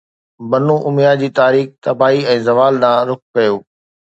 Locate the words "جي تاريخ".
1.19-1.67